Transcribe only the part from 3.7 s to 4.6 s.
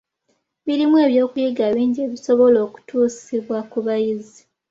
ku bayizi.